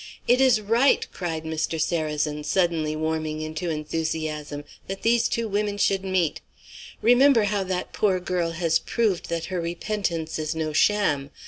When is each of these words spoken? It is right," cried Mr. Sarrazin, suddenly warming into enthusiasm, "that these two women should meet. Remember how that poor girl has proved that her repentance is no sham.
It 0.27 0.41
is 0.41 0.59
right," 0.59 1.05
cried 1.13 1.43
Mr. 1.43 1.79
Sarrazin, 1.79 2.43
suddenly 2.43 2.95
warming 2.95 3.41
into 3.41 3.69
enthusiasm, 3.69 4.63
"that 4.87 5.03
these 5.03 5.29
two 5.29 5.47
women 5.47 5.77
should 5.77 6.03
meet. 6.03 6.41
Remember 7.03 7.43
how 7.43 7.63
that 7.65 7.93
poor 7.93 8.19
girl 8.19 8.53
has 8.53 8.79
proved 8.79 9.29
that 9.29 9.45
her 9.53 9.61
repentance 9.61 10.39
is 10.39 10.55
no 10.55 10.73
sham. 10.73 11.29